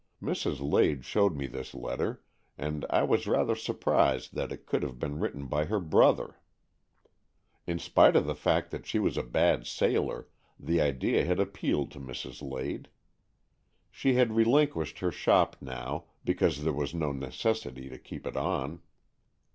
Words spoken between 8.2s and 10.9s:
the fact that she was a bad sailor, the